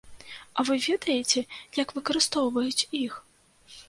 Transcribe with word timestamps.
А 0.61 0.63
вы 0.69 0.77
ведаеце, 0.85 1.43
як 1.81 1.93
выкарыстоўваюць 1.97 2.87
іх? 3.03 3.13